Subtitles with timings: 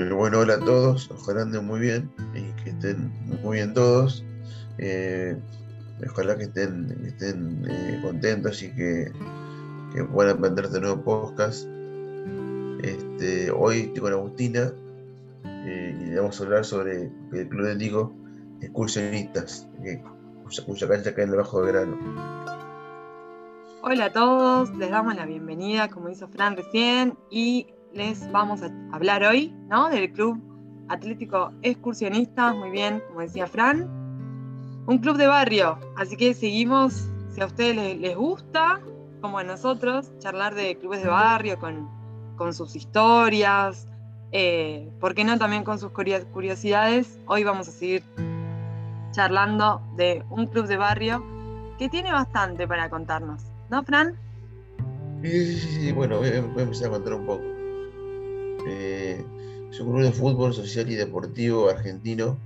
[0.00, 3.12] Eh, bueno, hola a todos, ojalá anden muy bien y que estén
[3.42, 4.24] muy bien todos.
[4.78, 5.36] Eh,
[6.08, 9.12] ojalá que estén, estén eh, contentos y que,
[9.92, 11.68] que puedan aprender de nuevo podcast.
[12.82, 14.72] Este, hoy estoy con Agustina
[15.66, 18.14] y vamos a hablar sobre el Club de Digo
[18.62, 21.98] Excursionistas, cuya, cuya cancha cae en el Bajo de Grano.
[23.82, 28.70] Hola a todos, les damos la bienvenida, como hizo Fran recién, y les vamos a
[28.92, 29.88] hablar hoy, ¿no?
[29.88, 30.40] Del Club
[30.88, 33.88] Atlético Excursionistas, muy bien, como decía Fran.
[34.86, 38.80] Un club de barrio, así que seguimos, si a ustedes les, gusta,
[39.20, 41.88] como a nosotros, charlar de clubes de barrio con,
[42.36, 43.86] con sus historias,
[44.32, 47.18] eh, ¿por qué no también con sus curiosidades?
[47.26, 48.02] Hoy vamos a seguir
[49.12, 51.24] charlando de un club de barrio
[51.78, 54.16] que tiene bastante para contarnos, ¿no, Fran?
[55.22, 57.59] Sí, sí, sí, bueno, voy a empezar a contar un poco.
[58.66, 59.24] Eh,
[59.70, 62.38] es un club de fútbol social y deportivo argentino,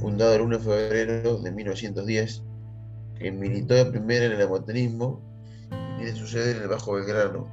[0.00, 2.42] fundado el 1 de febrero de 1910,
[3.18, 5.20] que militó de primera en el amateurismo
[5.70, 7.48] y tiene su sede en el Bajo Belgrano.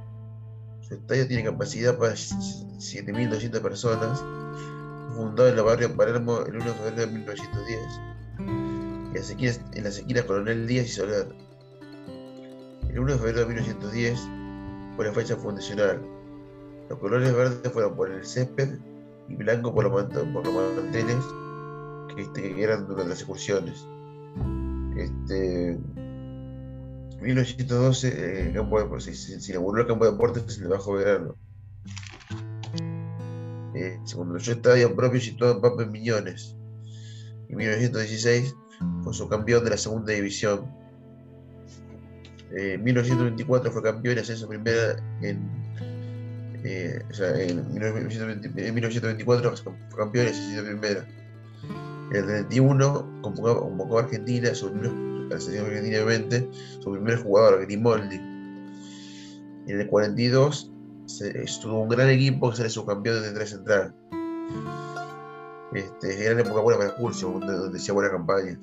[0.80, 4.24] Su estadio tiene capacidad para 7.200 personas,
[5.14, 7.80] fundado en el barrio Palermo el 1 de febrero de 1910,
[9.38, 11.28] y en las esquinas Coronel Díaz y Soler.
[12.88, 14.20] El 1 de febrero de 1910
[14.96, 16.00] fue la fecha fundacional
[16.88, 18.78] los colores verdes fueron por el césped
[19.28, 21.16] y blanco por los, manteles
[22.16, 23.86] este, que, eran durante las excursiones.
[24.96, 25.78] Este,
[27.20, 31.34] 1912 eh, campo se, inauguró el campo de deportes en el Bajo Verano.
[33.74, 36.56] Eh, se construyó estadio propio situado en Pampa en Miñones.
[37.48, 38.54] En 1916
[39.02, 40.70] fue su campeón de la segunda división.
[42.52, 45.65] En 1924 fue campeón y ascenso primera en
[46.68, 51.06] eh, en, 1924 fue campeón y se primera.
[52.10, 54.90] En el 31 convocó, a Argentina, su primer,
[55.32, 56.48] a Argentina
[56.80, 58.16] su primer jugador, Grimaldi.
[59.66, 60.72] Y en el 42
[61.34, 63.94] estuvo un gran equipo que sale subcampeón de tres central.
[65.72, 68.58] Este, era una época buena para el curso, donde, hacía buenas campañas.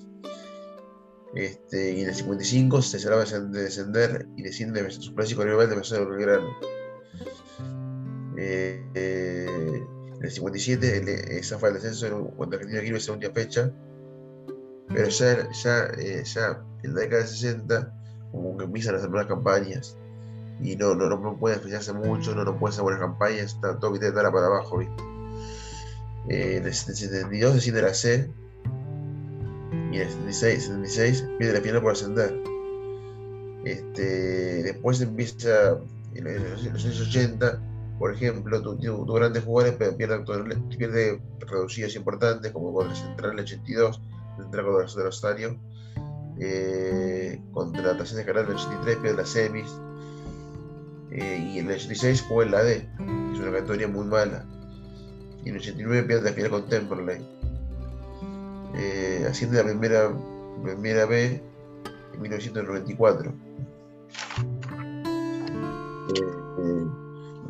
[1.36, 5.78] Este, y en el 55 se cerraba de descender y desciende su clásico rival de
[5.78, 6.50] Mesero Belgrano.
[8.38, 13.72] Eh, en el 57 esa fue el descenso cuando Argentina quiere esa última fecha.
[14.88, 17.94] Pero ya, ya, eh, ya en la década de 60
[18.32, 19.98] como que empiezan a hacer buenas campañas
[20.62, 23.98] y no, no, no puede especiarse mucho, no, no puede hacer buenas campañas, está todo
[23.98, 25.04] de para abajo, ¿viste?
[26.30, 28.30] Eh, en el 72 desciende la C
[29.92, 32.34] y en el 76, 76 pierde la final por ascender.
[33.66, 35.78] Este, después empieza
[36.14, 37.73] en los años 80
[38.03, 40.25] por ejemplo, tuvo grandes jugadores, pero pierde,
[40.78, 44.02] pierde reducidos importantes, como contra Central el 82,
[44.36, 45.58] Central contra el Rosario,
[46.38, 49.74] eh, de el 83, pierde las semis,
[51.12, 52.75] eh, y en el 86 juega en la D,
[53.31, 54.46] es una categoría muy mala,
[55.46, 57.25] y en el 89 pierde la final con Temperley.
[58.75, 60.12] Eh, asciende la primera,
[60.62, 61.42] primera B
[62.16, 63.34] en 1994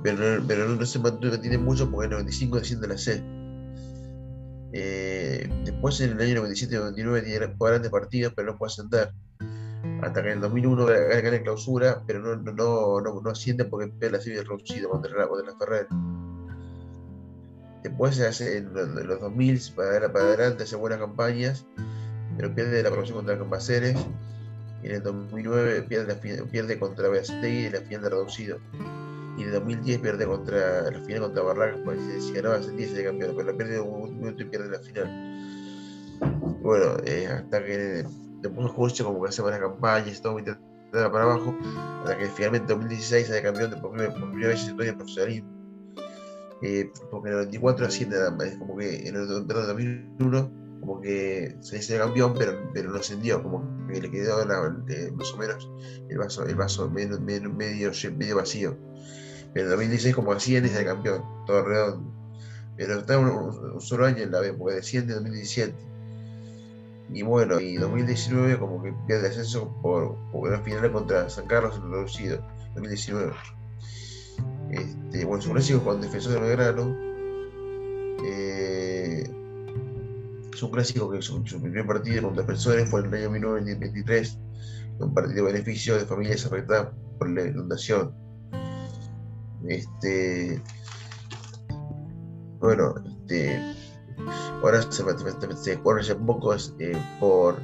[0.03, 3.23] pero, no se mantiene mucho porque en el 95 desciende la C.
[4.73, 9.13] Eh, después en el año 97 y 99 tiene grandes partidos, pero no puede ascender.
[10.01, 13.87] Hasta que en el 2001 gana la clausura, pero no, no, no, no asciende porque
[13.87, 15.87] pierde la serie reducido contra contra la Ferrer.
[17.83, 21.65] Después en los, 2000 para, para adelante, hace buenas campañas,
[22.35, 23.97] pero pierde la promoción contra Cambaceres.
[24.81, 28.59] Y en el 2009 pierde, la, pierde contra Beastegui y la final de reducido
[29.37, 33.03] y de 2010 pierde contra la final contra Barracas, pues si ganaba ese 10 se
[33.03, 35.33] campeón, pero la pierde en un momento y pierde la final.
[36.61, 38.05] Bueno, eh, hasta que
[38.41, 41.55] después Jurche como que hace buenas campañas, todo muy para abajo,
[42.03, 44.13] hasta que finalmente en 2016 sale campeón de por primera,
[44.47, 45.49] vez en su historia profesionalismo.
[46.61, 51.77] Eh, porque en el 94 asciende nada como que en el, 2001 como que se
[51.77, 54.45] dice campeón, pero, pero no ascendió, como que le quedó
[55.15, 55.69] más o menos
[56.09, 58.77] el vaso, el vaso medio, medio vacío.
[59.55, 62.11] En 2016 como asciende es el campeón, todo redondo.
[62.75, 65.75] Pero está un, solo año en la B, porque desciende en 2017.
[67.13, 71.83] Y bueno, y 2019 como que pierde ascenso por, por final contra San Carlos en
[71.83, 72.41] el reducido,
[72.73, 73.33] 2019.
[74.71, 76.97] Este, bueno, su clásico con Defensor de Belgrano.
[78.25, 79.29] Eh,
[80.51, 84.39] es un clásico que su, su, primer partido con defensores fue en el año 1923,
[84.99, 86.89] un partido de beneficio de familias afectadas
[87.19, 88.22] por la inundación.
[89.67, 90.61] Este,
[92.59, 93.59] bueno, este,
[94.61, 97.57] ahora se, se, se hace poco eh, por,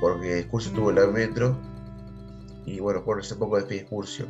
[0.00, 1.56] porque Excursio tuvo la metro
[2.66, 4.26] y bueno, por hace poco de Excursio.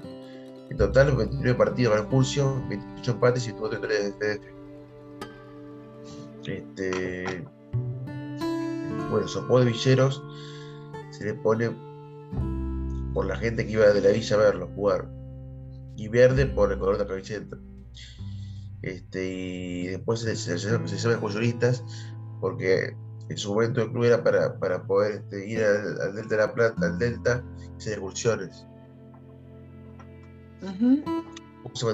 [0.68, 4.40] En total, 29 partidos para Excursio, 28 empates y tuvo 33 de
[6.46, 7.44] Este,
[9.10, 10.22] bueno, Sopó de Villeros
[11.10, 11.70] se le pone
[13.14, 15.08] por la gente que iba de la villa a verlo jugar.
[15.96, 17.56] Y verde por el color de la camiseta.
[18.82, 20.78] Este, y después se, se, se,
[22.40, 22.94] porque
[23.28, 26.54] en su momento el club era para, para poder este, ir al, Delta de la
[26.54, 28.66] Plata, al Delta, y hacer excursiones.
[30.62, 31.26] Uh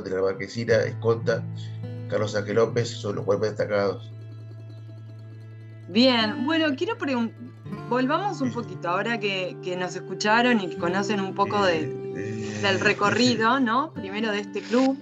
[0.04, 1.42] de la Marquesina, Esconta,
[2.08, 4.12] Carlos Ángel López son los cuerpos destacados.
[5.88, 7.40] Bien, bueno, quiero preguntar,
[7.88, 13.60] volvamos un poquito, ahora que, nos escucharon y que conocen un poco de, del recorrido,
[13.60, 13.92] ¿no?
[13.92, 14.96] Primero de este club,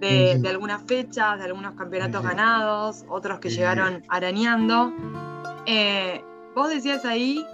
[0.00, 4.92] de, algunas fechas, de algunos campeonatos ganados, otros que llegaron arañando.
[5.66, 6.22] Eh,
[6.54, 7.44] vos decías ahí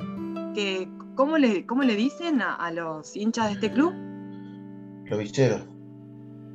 [0.55, 3.93] que, ¿cómo le, cómo le dicen a, los hinchas de este club?
[5.07, 5.63] Los villeros.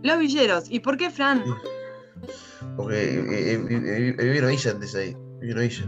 [0.03, 0.65] Los villeros.
[0.69, 1.43] ¿Y por qué, Fran?
[2.75, 5.15] Porque vivieron ella antes ahí.
[5.39, 5.85] Vivieron ella.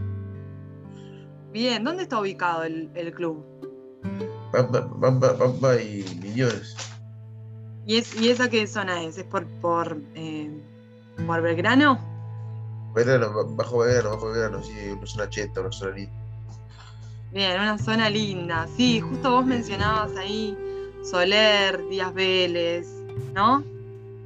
[1.51, 3.45] Bien, ¿dónde está ubicado el, club?
[4.51, 6.75] Pampa, y Millones.
[7.85, 9.17] ¿Y, es, ¿Y esa qué zona es?
[9.17, 10.49] ¿Es por, por, eh,
[11.25, 11.99] por Belgrano?
[12.93, 16.13] Belgrano, bajo Belgrano, bajo Belgrano, sí, una zona cheta, una zona linda.
[17.31, 18.67] Bien, una zona linda.
[18.75, 20.57] Sí, justo vos mencionabas ahí
[21.03, 22.87] Soler, Díaz Vélez,
[23.33, 23.63] ¿no?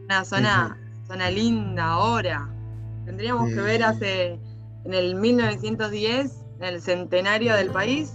[0.06, 0.78] Una zona,
[1.08, 2.50] zona linda ahora.
[3.06, 4.40] Tendríamos que ver hace,
[4.84, 8.14] en el 1910, en el centenario del país,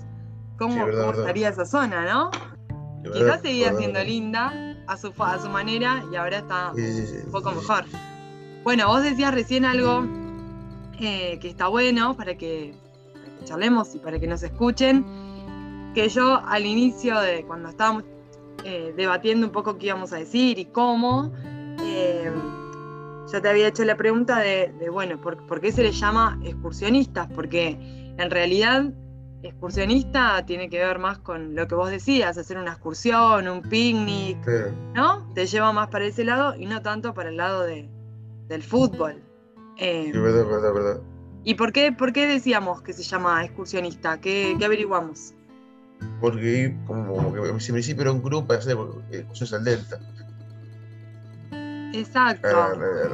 [0.61, 2.31] cómo, estaría esa zona, ¿no?
[3.13, 7.85] Quizás seguía siendo linda a su, a su manera y ahora está un poco mejor.
[8.63, 10.05] Bueno, vos decías recién algo
[11.01, 12.75] eh, que está bueno para que,
[13.45, 15.03] charlemos y para que nos escuchen,
[15.95, 18.05] que yo al inicio de cuando estábamos
[18.65, 21.33] eh, debatiendo un poco qué íbamos a decir y cómo,
[21.83, 22.31] eh,
[23.33, 27.29] yo te había hecho la pregunta de, bueno, ¿por, ¿por, qué se les llama excursionistas?
[27.35, 27.79] Porque
[28.19, 28.93] en realidad,
[29.43, 34.39] excursionista tiene que ver más con lo que vos decías, hacer una excursión, un picnic,
[34.95, 35.29] ¿no?
[35.35, 39.23] Te lleva más para ese lado y no tanto para el lado del fútbol.
[39.79, 41.01] Eh, verdad, verdad, verdad.
[41.43, 44.21] ¿Y por qué, por qué decíamos que se llama excursionista?
[44.21, 45.35] ¿Qué, averiguamos?
[46.21, 48.77] Porque como, que en principio era un grupo para hacer
[49.11, 49.99] excursiones al Delta.
[51.95, 52.49] Exacto.
[52.49, 53.13] Al, al,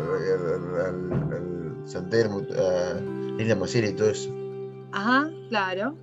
[3.38, 4.45] a Isla Maciel y todo eso.
[4.92, 5.96] Ajá, claro.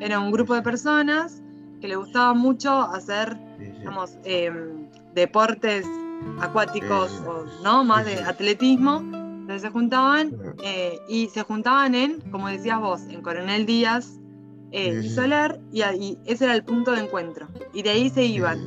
[0.00, 1.42] Era un grupo de personas
[1.80, 5.86] que le gustaba mucho hacer, digamos, em, deportes
[6.40, 7.84] acuáticos, o, ¿no?
[7.84, 9.00] Más de atletismo.
[9.00, 10.32] Entonces se juntaban
[10.62, 14.18] eh, y se juntaban en, como decías vos, en Coronel Díaz
[14.72, 17.48] eh, y Soler, y, ese era el punto de encuentro.
[17.72, 18.58] Y de ahí se iban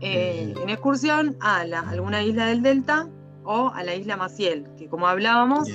[0.00, 3.08] eh, en excursión a alguna isla del Delta
[3.44, 5.68] o a la isla Maciel, que como hablábamos,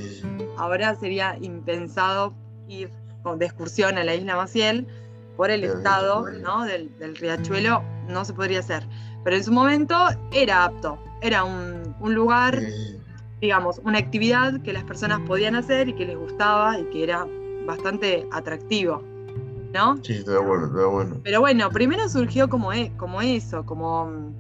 [0.58, 2.34] ahora sería impensado
[2.70, 2.90] ir
[3.36, 4.88] de excursión a la isla Maciel,
[5.38, 8.84] por el estado del, riachuelo no se podría hacer.
[9.24, 9.96] Pero en su momento
[10.32, 12.60] era apto, era un, lugar,
[13.40, 17.28] digamos, una actividad que las personas podían hacer y que les gustaba y que era
[17.66, 19.04] bastante atractivo.
[19.74, 19.98] ¿No?
[20.02, 21.18] Sí, está bueno, está bueno.
[21.24, 24.34] Pero bueno, primero surgió como, e, como eso, como mm,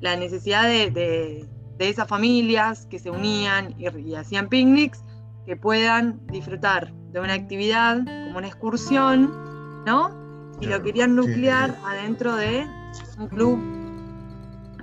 [0.00, 1.46] la necesidad de,
[1.78, 5.00] esas familias que se unían y hacían picnics
[5.46, 9.32] que puedan disfrutar de una actividad como una excursión,
[9.86, 10.10] ¿no?
[10.60, 12.66] Y lo querían nuclear adentro de
[13.18, 13.58] un club,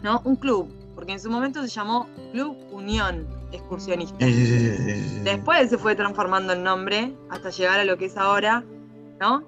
[0.02, 0.20] ¿no?
[0.24, 4.26] Un club, porque en su momento se llamó Club Unión Excursionista.
[4.26, 8.64] Después se fue transformando el nombre hasta llegar a lo que es ahora,
[9.20, 9.44] ¿no?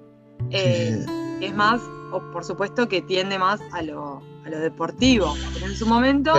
[0.52, 1.04] Eh,
[1.40, 1.80] es más,
[2.12, 6.32] o por supuesto que tiende más a lo, a lo deportivo, pero en su momento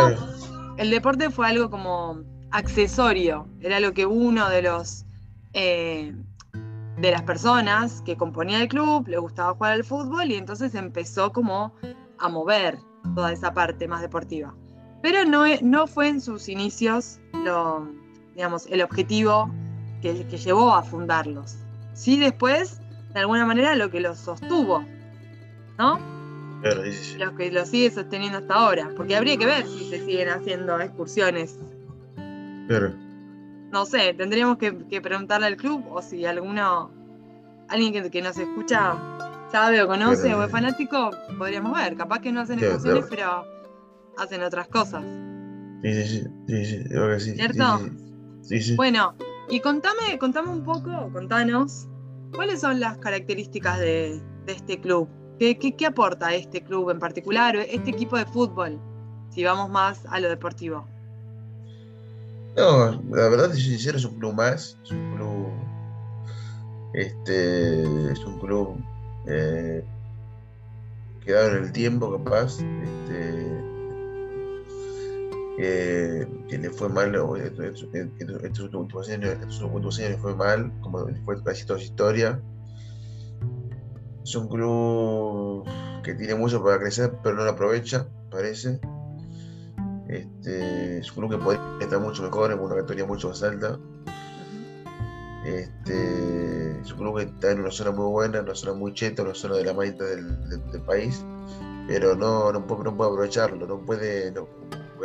[0.77, 5.03] el deporte fue algo como accesorio, era lo que uno de los
[5.51, 6.13] eh,
[6.97, 11.31] de las personas que componía el club le gustaba jugar al fútbol y entonces empezó
[11.31, 11.73] como
[12.17, 12.79] a mover
[13.15, 14.53] toda esa parte más deportiva.
[15.01, 17.87] Pero no, no fue en sus inicios lo,
[18.33, 19.51] digamos, el objetivo
[20.01, 21.57] que, llevó a fundarlos.
[21.93, 22.79] Sí después,
[23.13, 24.83] de alguna manera, lo que los sostuvo,
[25.77, 25.99] ¿no?
[26.61, 26.81] Claro,
[27.19, 30.79] Lo que lo sigue sosteniendo hasta ahora, porque habría que ver si se siguen haciendo
[30.79, 31.59] excursiones
[33.71, 34.71] no sé, tendríamos que,
[35.01, 36.91] preguntarle al club o si alguno,
[37.69, 38.95] alguien que, nos escucha
[39.51, 41.95] sabe o conoce o es fanático, podríamos ver.
[41.95, 43.45] Capaz que no hacen excursiones, pero
[44.17, 45.03] hacen otras cosas.
[45.83, 47.79] Sí, sí, sí, sí, sí, ¿Cierto?
[48.41, 48.75] Sí, sí.
[48.75, 49.13] Bueno,
[49.49, 51.87] Y contame, contame un poco, contanos,
[52.35, 55.07] ¿cuáles son las características de, este club?
[55.39, 58.77] ¿Qué, ¿Qué, aporta este club en particular, este equipo de fútbol,
[59.29, 60.85] si vamos más a lo deportivo?
[62.57, 65.47] No, la verdad, si sincero, es un club más, es un club,
[66.95, 68.83] este, es un club
[69.27, 69.83] eh,
[71.23, 73.63] quedado en el tiempo, capaz, este,
[75.57, 77.13] que, le fue mal
[78.43, 79.37] estos últimos años
[80.09, 82.41] le fue mal, como fue casi toda su historia.
[84.23, 85.63] Es un club
[86.03, 88.79] que tiene mucho para crecer, pero no lo aprovecha, parece.
[90.09, 93.77] Este, es un club que podría estar mucho mejor, en una categoría mucho más alta.
[95.45, 98.93] Este, es un club que está en una zona muy buena, en una zona muy
[98.93, 101.25] cheta, en una zona de la mitad del, país,
[101.87, 104.47] pero no, no, puede, aprovecharlo, no puede, no,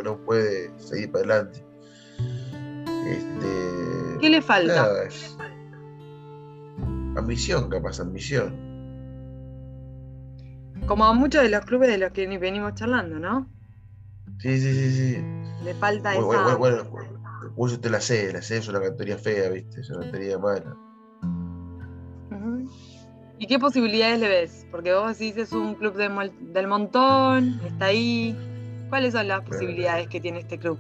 [0.05, 1.65] no puede seguir para adelante.
[3.07, 4.89] Este, ¿Qué le falta?
[7.17, 8.57] ambición, capaz, ambición.
[10.87, 13.52] Como a muchos de los clubes de los que venimos charlando, ¿no?
[14.39, 15.25] Sí, sí, sí, sí.
[15.65, 16.23] Le falta esa...
[16.23, 17.21] Bueno, bueno, bueno,
[17.57, 19.81] usted la C, la C es una categoría fea, ¿viste?
[19.81, 20.77] Es una categoría mala.
[23.39, 24.67] ¿Y qué posibilidades le ves?
[24.71, 28.37] Porque vos decís es un club del montón, está ahí.
[28.89, 30.79] ¿Cuáles son las posibilidades que tiene este club?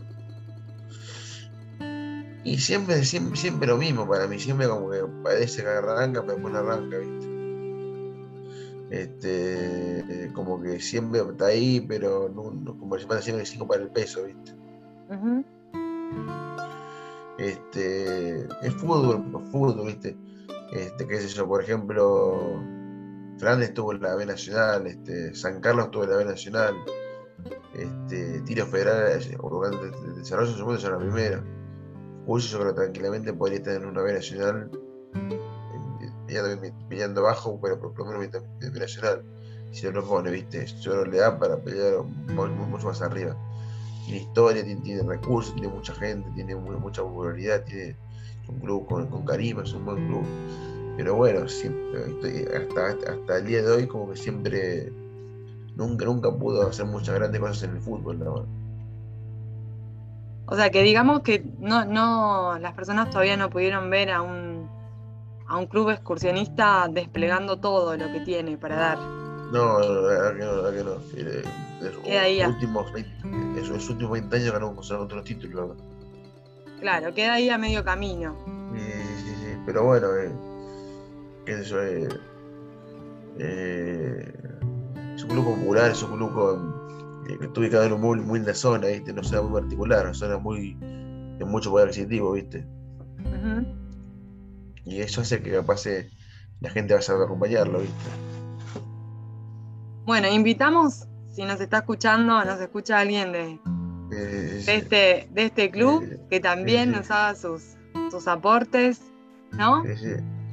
[2.44, 6.34] Y siempre, siempre, siempre lo mismo para mí, siempre como que parece que arranca, pero
[6.34, 7.31] después no arranca, ¿viste?
[8.92, 13.88] Este, como que siempre está ahí, pero no, como si fuera siempre cinco para el
[13.88, 14.54] peso, ¿viste?
[17.38, 20.14] Este, es fútbol, fútbol, ¿viste?
[20.75, 22.62] Este, qué sé yo, por ejemplo,
[23.38, 26.75] Fernández estuvo en la B Nacional, este, San Carlos estuvo en la B Nacional,
[27.72, 31.44] este, Tiro Federal o de desarrollo en su momento en la primera.
[32.26, 34.70] Julio yo creo que tranquilamente podría tener una B Nacional
[36.88, 39.22] peleando abajo, pero por lo menos de nacional.
[39.72, 43.34] Si no lo pone, viste, solo le da para pelear mucho más arriba.
[44.04, 47.96] Tiene historia, tiene, recursos, tiene mucha gente, tiene mucha popularidad, tiene
[48.48, 50.24] un club con, con carisma, es un buen club.
[50.96, 52.02] Pero bueno, siempre,
[52.54, 54.92] hasta, hasta el día de hoy como que siempre
[55.76, 58.30] nunca, nunca pudo hacer muchas grandes cosas en el fútbol, la
[60.46, 64.51] O sea que digamos que no, no, las personas todavía no pudieron ver a un
[65.52, 68.99] a un club excursionista desplegando todo lo que tiene para dar.
[69.52, 72.02] No, la que no, la que no.
[72.02, 75.85] queda ahí últimos 20, esos últimos 20 años ganó otros títulos, ¿verdad?
[76.80, 78.35] Claro, queda ahí a medio camino.
[78.75, 78.92] Sí,
[79.25, 80.32] sí, sí, pero bueno, eh,
[81.44, 82.09] qué sé yo, eh,
[83.38, 84.32] eh,
[85.14, 88.40] es un club popular, es un club eh, que está ubicado en un muy, muy
[88.40, 89.12] la zona, ¿viste?
[89.12, 92.66] No zona muy particular, una zona muy de mucho poder adquisitivo, ¿viste?
[94.84, 96.10] Y eso hace que capaz eh,
[96.60, 98.10] la gente vaya a acompañarlo, ¿viste?
[100.04, 103.60] Bueno, invitamos, si nos está escuchando, nos escucha alguien de,
[104.10, 107.76] de, este, de este club, que también nos haga sus,
[108.10, 109.00] sus aportes,
[109.52, 109.84] ¿no?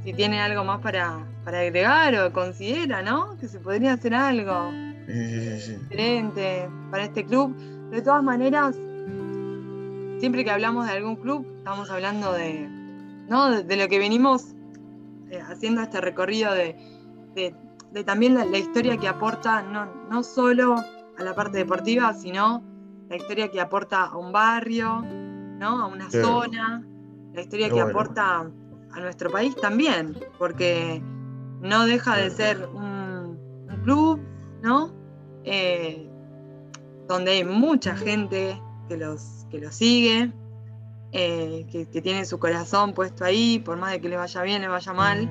[0.03, 3.37] Si tiene algo más para, para agregar o considera, ¿no?
[3.39, 4.71] Que se podría hacer algo
[5.07, 7.55] diferente para este club.
[7.89, 8.75] De todas maneras,
[10.19, 12.78] siempre que hablamos de algún club, estamos hablando de,
[13.29, 14.55] de, lo que venimos
[15.29, 16.75] eh, haciendo este recorrido de,
[18.05, 22.63] también la, historia que aporta no, no solo a la parte deportiva, sino
[23.07, 25.81] la historia que aporta a un barrio, ¿no?
[25.81, 26.83] a una zona,
[27.33, 28.49] la historia que aporta
[28.91, 31.01] a nuestro país también, porque
[31.61, 33.37] no deja de ser un,
[33.83, 34.19] club,
[34.61, 34.91] ¿no?
[35.45, 36.09] Eh,
[37.07, 40.33] donde hay mucha gente que los, que los sigue,
[41.11, 44.67] eh, que, tienen su corazón puesto ahí, por más de que le vaya bien, le
[44.67, 45.29] vaya mal.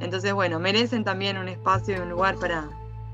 [0.00, 2.68] Entonces, bueno, merecen también un espacio y un lugar para,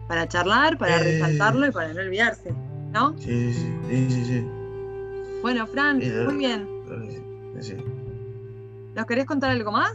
[0.07, 1.03] para charlar, para eh.
[1.03, 2.55] resaltarlo y para no olvidarse,
[2.93, 3.17] ¿no?
[3.19, 4.49] Sí, sí, sí, sí.
[5.43, 6.69] Bueno, Fran, muy bien.
[7.61, 7.77] Sí.
[8.95, 9.93] ¿Nos querés contar algo más?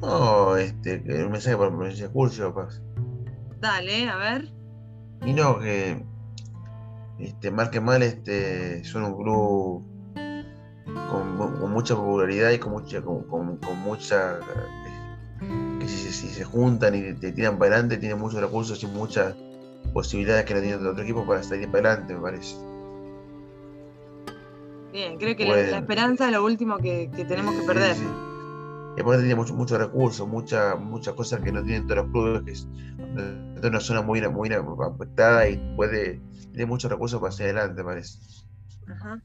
[0.00, 2.80] No, este, un mensaje para provincia Curcio, capaz.
[3.60, 4.52] Dale, a ver.
[5.24, 6.02] Y no, que
[7.18, 9.82] este, mal que mal, este, son un grupo
[11.10, 17.32] con, mucha popularidad y con mucha, con, mucha eh, que si, se juntan y te
[17.32, 19.34] tiran para adelante, tienen muchos recursos y muchas
[19.92, 22.56] posibilidades que no tienen otro equipo para salir para adelante, me parece.
[24.92, 27.96] Bien, creo que la, esperanza es lo último que, tenemos que perder.
[28.96, 32.42] Y aparte tiene muchos mucho recursos, muchas muchas cosas que no tienen todos los clubes,
[32.44, 32.66] que es,
[33.62, 36.20] una zona muy, muy afectada y puede,
[36.52, 38.18] tiene muchos recursos para hacia adelante, me parece.
[38.88, 39.20] Ajá.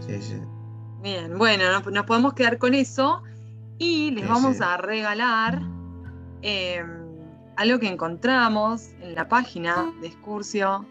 [0.00, 0.42] Sí, sí.
[1.02, 3.22] Bien, bueno, nos, podemos quedar con eso
[3.78, 5.62] y les vamos a regalar
[6.42, 6.86] em,
[7.56, 10.84] algo que encontramos en la página de Excursio,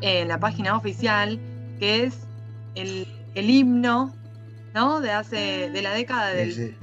[0.00, 1.38] en la página oficial,
[1.78, 2.18] que es
[2.74, 4.14] el, himno
[4.74, 5.00] ¿no?
[5.00, 6.76] de hace de la década del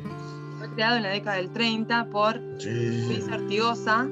[0.59, 4.05] fue creado en la década del 30 por Luis Artigosa.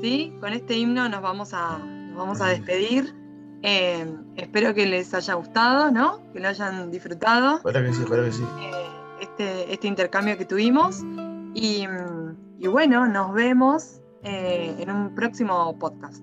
[0.00, 0.32] ¿sí?
[0.40, 3.19] Con este himno nos vamos a, nos vamos a despedir.
[3.62, 6.20] Eh, espero que les haya gustado, ¿no?
[6.32, 7.60] Que lo hayan disfrutado.
[7.62, 8.42] Para que sí, para que sí.
[8.42, 8.90] Eh,
[9.20, 11.00] este, este, intercambio que tuvimos.
[11.54, 11.86] Y,
[12.66, 16.22] bueno, nos vemos eh, en un próximo podcast.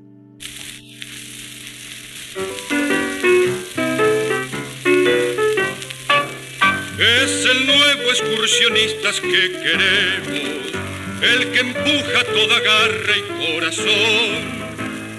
[7.00, 10.72] Es el nuevo excursionistas que queremos,
[11.22, 14.57] el que empuja toda garra y corazón.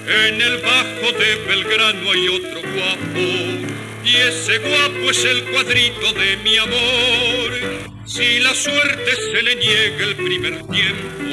[0.09, 3.69] En el bajo de Belgrano hay otro guapo,
[4.05, 7.99] y ese guapo es el cuadrito de mi amor.
[8.07, 11.25] Si la suerte se le niega el primer tiempo,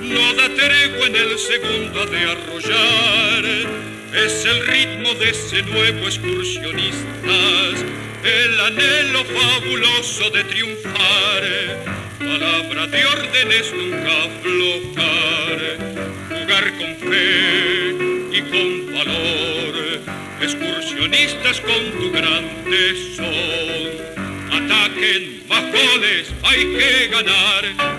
[0.00, 3.44] no da tregua en el segundo de arrollar.
[4.14, 7.84] Es el ritmo de ese nuevo excursionistas
[8.24, 11.42] el anhelo fabuloso de triunfar,
[12.18, 15.58] palabra de órdenes nunca aflojar,
[16.64, 17.94] con fe
[18.32, 20.00] y con valor,
[20.40, 23.92] excursionistas con tu gran tesón,
[24.50, 27.97] ataquen bajones, hay que ganar